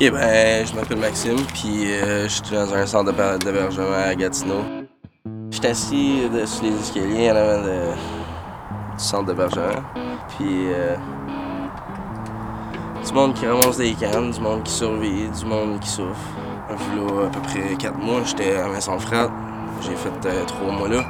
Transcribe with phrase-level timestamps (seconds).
[0.00, 4.62] Ben, je m'appelle Maxime, puis euh, je suis dans un centre d'hébergement à Gatineau.
[5.50, 9.82] Je suis assis de, sur les escaliers en avant du centre d'hébergement,
[10.28, 10.96] puis euh,
[13.06, 16.16] du monde qui ramasse des cannes, du monde qui survit, du monde qui souffre.
[16.70, 19.30] Là, à peu près quatre mois, j'étais à Maison Frate.
[19.82, 21.04] J'ai fait euh, trois mois là.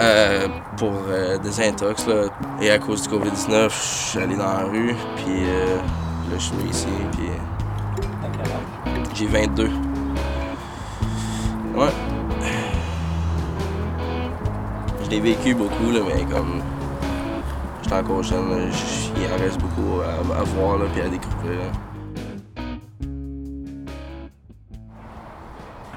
[0.00, 2.06] Euh, pour euh, des intox.
[2.60, 6.38] Et à cause du COVID-19, je suis allé dans la rue, puis euh, là, je
[6.38, 7.28] suis venu ici, puis
[9.14, 9.70] j'ai 22.
[11.74, 11.88] Ouais.
[15.04, 16.62] Je l'ai vécu beaucoup, là, mais comme
[17.82, 18.70] j'étais encore jeune,
[19.16, 21.58] il en reste beaucoup à, à voir là, puis à découvrir.
[21.58, 21.70] là.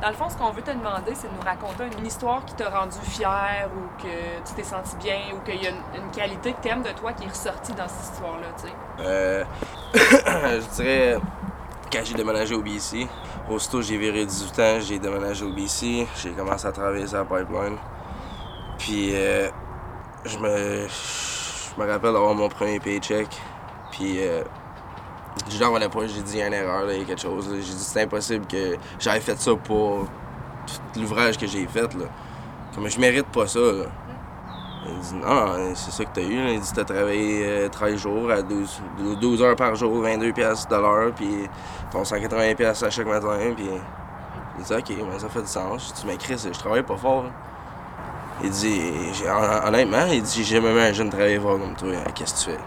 [0.00, 2.54] Dans le fond, ce qu'on veut te demander, c'est de nous raconter une histoire qui
[2.54, 6.10] t'a rendu fier ou que tu t'es senti bien ou qu'il y a une, une
[6.10, 8.74] qualité que t'aimes de toi qui est ressortie dans cette histoire-là, tu sais.
[9.00, 9.44] Euh,
[9.94, 11.18] je dirais
[11.90, 13.06] quand j'ai déménagé au BC.
[13.50, 16.06] Aussitôt j'ai viré 18 ans, j'ai déménagé au BC.
[16.22, 17.76] J'ai commencé à travailler sur la pipeline.
[18.78, 19.48] Puis euh,
[20.24, 23.28] je me je me rappelle d'avoir mon premier paycheck.
[23.90, 24.42] Puis euh,
[25.48, 27.48] je revenais pas, j'ai dit y a une erreur, là, il y a quelque chose.
[27.50, 30.06] J'ai dit c'est impossible que j'avais fait ça pour
[30.66, 31.92] tout l'ouvrage que j'ai fait.
[31.94, 32.06] Là.
[32.74, 33.60] Comme je mérite pas ça.
[34.86, 36.36] Il dit non, c'est ça que t'as eu.
[36.36, 36.50] là.
[36.52, 38.80] Il dit t'as travaillé euh, 13 jours à 12,
[39.20, 41.48] 12 heures par jour, 22 pièces de l'heure, puis
[41.92, 43.68] ton 180 pièces à chaque matin, puis
[44.58, 45.88] il dit ok, mais ça fait du sens.
[45.88, 47.24] Je dis mais Chris, je travaille pas fort.
[48.42, 48.80] Il dit
[49.66, 51.92] honnêtement, il dit j'ai jamais jeune travailler fort comme toi.
[52.14, 52.62] Qu'est-ce que tu fais?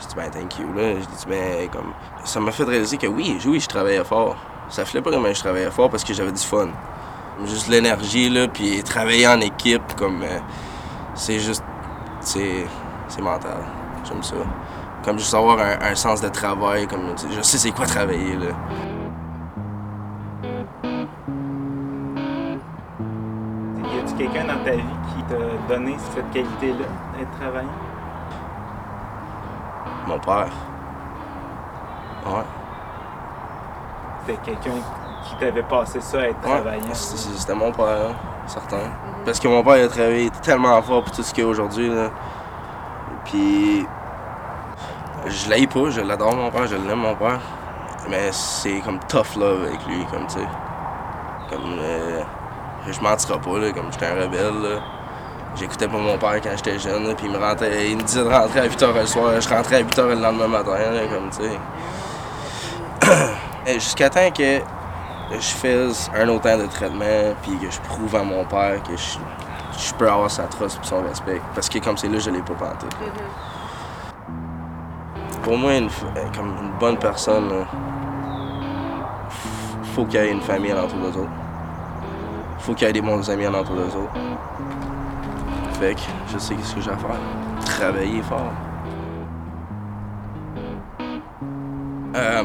[0.00, 0.94] Je dis ben thank you là.
[0.94, 1.92] Je dis ben comme
[2.24, 4.36] ça m'a fait réaliser que oui, oui, je travaillais fort.
[4.70, 6.68] Ça fait pas comment je travaillais fort parce que j'avais du fun.
[7.44, 10.38] Juste l'énergie là, puis travailler en équipe comme euh,
[11.16, 11.64] c'est juste.
[12.20, 12.66] C'est.
[13.08, 13.58] C'est mental.
[14.04, 14.36] J'aime ça.
[15.04, 17.14] Comme juste avoir un, un sens de travail, comme.
[17.30, 18.52] Je sais c'est quoi travailler, là.
[23.78, 24.82] Y a-tu quelqu'un dans ta vie
[25.14, 26.86] qui t'a donné cette qualité-là
[27.18, 27.68] d'être travaillant?
[30.06, 30.48] Mon père.
[32.26, 32.42] Ouais.
[34.26, 34.78] C'était quelqu'un
[35.24, 36.50] qui t'avait passé ça à être Ouais.
[36.60, 36.94] travaillant?
[36.94, 38.10] C'était mon père,
[38.46, 38.90] certain.
[39.24, 41.90] Parce que mon père a travaillé tellement fort pour tout ce qu'il a aujourd'hui.
[43.24, 43.86] Puis.
[45.28, 47.40] Je l'aime pas, je l'adore, mon père, je l'aime, mon père.
[48.08, 50.46] Mais c'est comme tough love avec lui, comme, tu sais.
[51.50, 51.78] Comme.
[51.80, 52.22] euh,
[52.86, 54.80] je mentirai pas, là, comme j'étais un rebelle.
[55.56, 57.38] J'écoutais pas mon père quand j'étais jeune, puis il me,
[57.88, 60.48] il me disait de rentrer à 8h le soir, je rentrais à 8h le lendemain
[60.48, 61.58] matin, là, comme, tu sais.
[63.80, 64.60] Jusqu'à temps que
[65.30, 68.96] je fasse un autre temps de traitement, puis que je prouve à mon père que
[68.96, 69.18] je,
[69.78, 71.40] je peux avoir sa trust et son respect.
[71.54, 72.86] Parce que comme c'est là, je l'ai pas panté.
[75.42, 77.64] Pour moi, une, euh, comme une bonne personne, là,
[79.94, 81.30] faut qu'il y ait une famille alentour d'eux autres.
[82.58, 84.12] Faut qu'il y ait des bons amis alentour d'eux autres.
[85.80, 86.00] Fait que
[86.32, 87.16] je sais ce que j'ai à faire.
[87.64, 88.52] Travailler fort.
[92.14, 92.42] Euh,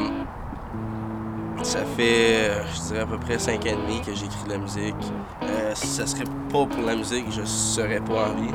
[1.62, 4.50] ça fait, euh, je dirais, à peu près cinq ans et demi que j'écris de
[4.50, 4.94] la musique.
[5.42, 8.52] Euh, si ça serait pas pour la musique, je serais pas en vie.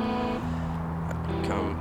[1.47, 1.77] Comme,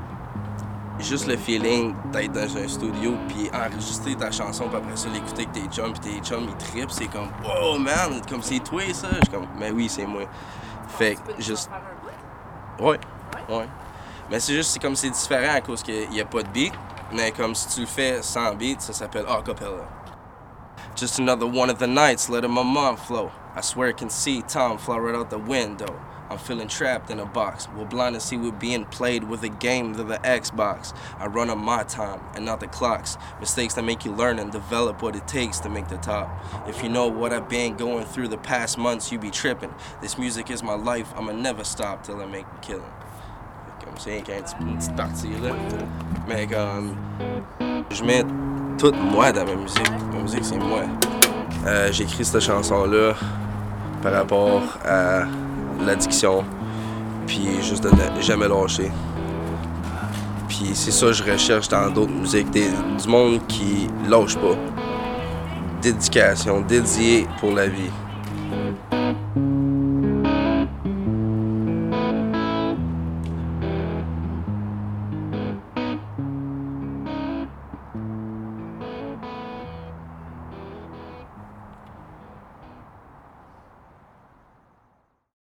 [0.99, 5.43] juste le feeling d'être dans un studio puis enregistrer ta chanson puis après ça l'écouter
[5.43, 8.23] avec tes chums puis tes chums ils trippent, c'est comme «Wow, man!
[8.29, 10.23] Comme c'est toi, ça!» Je suis comme «Mais oui, c'est moi.»
[10.97, 11.69] Fait que juste...
[12.79, 12.99] Ouais,
[13.49, 13.67] ouais.
[14.31, 16.73] Mais c'est juste, c'est comme c'est différent à cause qu'il n'y a pas de beat.
[17.13, 19.89] Mais comme si tu le fais sans beat, ça s'appelle acapella.
[20.97, 23.31] Just another one of the nights, letting my mom flow.
[23.55, 26.01] I swear I can see Tom fly right out the window.
[26.31, 27.69] I'm feeling trapped in a box.
[27.77, 30.97] We're blind to see we're being played with a game to the Xbox.
[31.19, 33.17] I run on my time and not the clocks.
[33.41, 36.29] Mistakes that make you learn and develop what it takes to make the top.
[36.67, 39.73] If you know what I've been going through the past months, you be tripping.
[40.01, 41.13] This music is my life.
[41.15, 42.93] I'ma never stop till I make a killing.
[43.85, 45.55] Comme c'est qu'un petit- une petite partie là.
[46.27, 46.97] Mais comme
[47.91, 48.25] je mets
[48.79, 49.91] tout moi dans ma musique.
[50.13, 50.81] Ma musique c'est moi.
[51.67, 53.15] Euh, J'ai écrit cette chanson là
[54.03, 55.25] par rapport à
[55.85, 56.45] l'addiction,
[57.27, 58.91] puis juste de ne jamais lâcher.
[60.49, 64.55] Puis c'est ça que je recherche dans d'autres musiques, des- du monde qui lâche pas.
[65.83, 67.91] Dédication, dédié pour la vie.